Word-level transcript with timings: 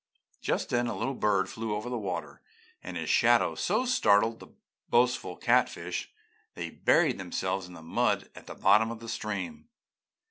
"Just 0.41 0.69
then 0.69 0.87
a 0.87 0.97
little 0.97 1.13
bird 1.13 1.47
flew 1.47 1.75
over 1.75 1.87
the 1.87 1.95
water 1.99 2.41
and 2.81 2.97
his 2.97 3.07
shadow 3.07 3.53
so 3.53 3.85
startled 3.85 4.39
the 4.39 4.47
boastful 4.89 5.35
catfish, 5.37 6.11
they 6.55 6.71
buried 6.71 7.19
themselves 7.19 7.67
in 7.67 7.75
the 7.75 7.83
mud 7.83 8.31
at 8.33 8.47
the 8.47 8.55
bottom 8.55 8.89
of 8.89 8.99
the 8.99 9.07
stream. 9.07 9.69